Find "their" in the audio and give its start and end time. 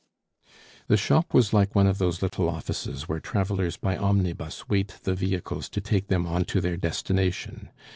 6.59-6.75